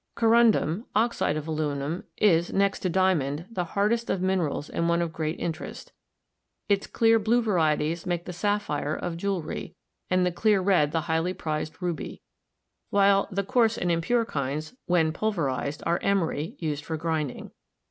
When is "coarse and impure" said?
13.43-14.25